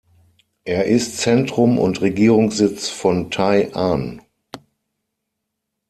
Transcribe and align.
Er 0.65 0.85
ist 0.85 1.19
Zentrum 1.19 1.77
und 1.77 2.01
Regierungssitz 2.01 2.89
von 2.89 3.29
Tai’an. 3.29 4.19